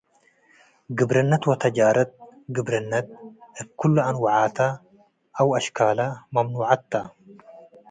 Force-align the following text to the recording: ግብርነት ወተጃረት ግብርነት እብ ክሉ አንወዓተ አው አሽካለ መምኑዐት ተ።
ግብርነት 0.97 1.43
ወተጃረት 1.51 2.11
ግብርነት 2.55 3.07
እብ 3.59 3.67
ክሉ 3.79 3.95
አንወዓተ 4.09 4.57
አው 5.39 5.49
አሽካለ 5.59 5.99
መምኑዐት 6.33 6.81
ተ። 6.91 6.93